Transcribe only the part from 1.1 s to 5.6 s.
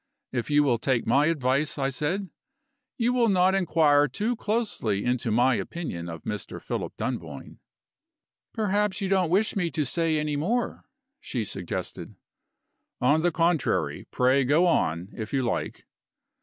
advice," I said, "you will not inquire too closely into my